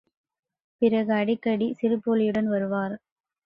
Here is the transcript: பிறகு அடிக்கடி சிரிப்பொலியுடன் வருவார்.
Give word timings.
பிறகு 0.81 1.13
அடிக்கடி 1.13 1.67
சிரிப்பொலியுடன் 1.81 2.49
வருவார். 2.49 2.95